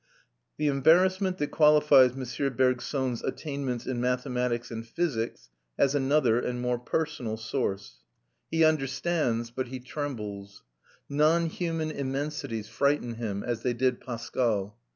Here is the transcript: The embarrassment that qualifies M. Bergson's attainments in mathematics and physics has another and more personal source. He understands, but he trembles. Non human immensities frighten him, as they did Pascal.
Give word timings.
The 0.57 0.65
embarrassment 0.65 1.37
that 1.37 1.51
qualifies 1.51 2.13
M. 2.13 2.53
Bergson's 2.53 3.21
attainments 3.21 3.85
in 3.85 4.01
mathematics 4.01 4.71
and 4.71 4.83
physics 4.83 5.51
has 5.77 5.93
another 5.93 6.39
and 6.39 6.59
more 6.59 6.79
personal 6.79 7.37
source. 7.37 7.99
He 8.49 8.65
understands, 8.65 9.51
but 9.51 9.67
he 9.67 9.79
trembles. 9.79 10.63
Non 11.07 11.45
human 11.45 11.91
immensities 11.91 12.67
frighten 12.67 13.13
him, 13.13 13.43
as 13.43 13.61
they 13.61 13.73
did 13.73 14.01
Pascal. 14.01 14.75